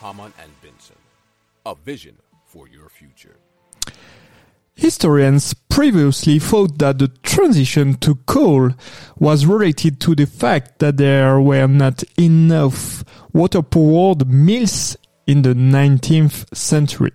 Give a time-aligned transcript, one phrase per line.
[0.00, 0.96] Hamann and Benson.
[1.66, 3.36] A vision for your future.
[4.74, 8.70] Historians previously thought that the transition to coal
[9.18, 16.56] was related to the fact that there were not enough water-powered mills in the 19th
[16.56, 17.12] century.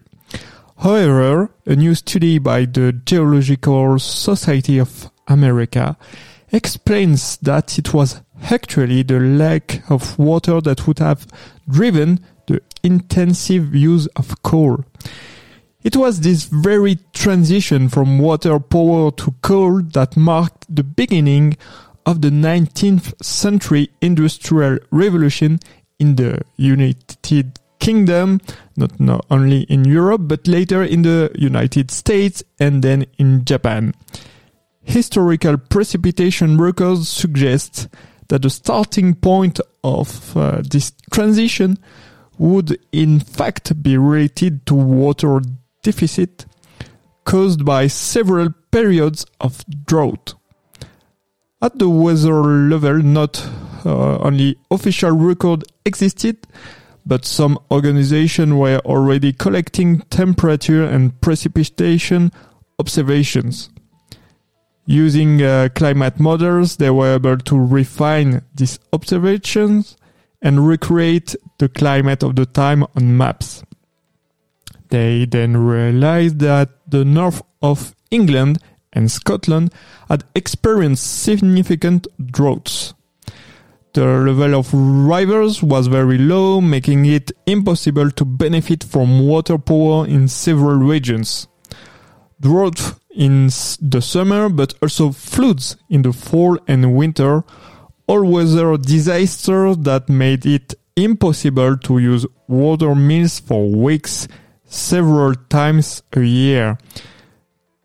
[0.78, 5.98] However, a new study by the Geological Society of America
[6.52, 8.22] explains that it was
[8.52, 11.28] actually the lack of water that would have
[11.70, 14.84] driven the intensive use of coal.
[15.84, 21.58] It was this very transition from water power to coal that marked the beginning
[22.06, 25.60] of the 19th century industrial revolution
[26.00, 28.42] in the United Kingdom,
[28.76, 33.94] not, not only in Europe, but later in the United States and then in Japan.
[34.84, 37.88] Historical precipitation records suggest
[38.28, 41.78] that the starting point of uh, this transition
[42.38, 45.42] would in fact be related to water
[45.84, 46.46] deficit
[47.24, 50.36] caused by several periods of drought.
[51.62, 53.48] At the weather level, not
[53.86, 56.46] uh, only official record existed,
[57.06, 62.32] but some organizations were already collecting temperature and precipitation
[62.80, 63.70] observations.
[64.86, 69.98] Using uh, climate models, they were able to refine these observations
[70.42, 73.64] and recreate the climate of the time on maps.
[74.90, 78.60] They then realized that the north of England
[78.94, 79.74] and Scotland
[80.08, 82.94] had experienced significant droughts.
[83.94, 90.06] The level of rivers was very low, making it impossible to benefit from water power
[90.06, 91.48] in several regions.
[92.40, 93.48] Drought in
[93.82, 97.44] the summer, but also floods in the fall and winter,
[98.08, 104.28] all weather disasters that made it impossible to use water mills for weeks
[104.66, 106.78] several times a year.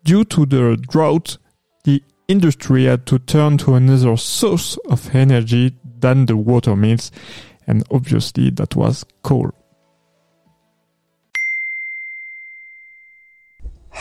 [0.03, 1.37] Due to the drought,
[1.83, 7.11] the industry had to turn to another source of energy than the water mills,
[7.67, 9.51] and obviously that was coal.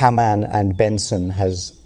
[0.00, 1.78] Hamann and Benson has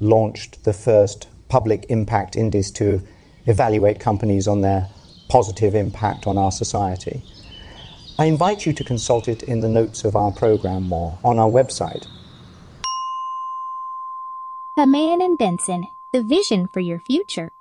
[0.00, 3.00] launched the first public impact index to
[3.46, 4.88] evaluate companies on their
[5.28, 7.22] positive impact on our society.
[8.18, 11.48] I invite you to consult it in the notes of our program or on our
[11.48, 12.08] website.
[14.76, 17.52] Hamann and Benson, the vision for your future.